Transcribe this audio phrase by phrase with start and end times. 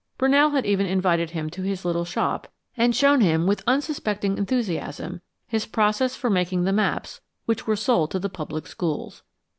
[0.17, 5.21] Brunell had even invited him to his little shop and shown him with unsuspecting enthusiasm
[5.45, 9.21] his process for making the maps which were sold to the public schools.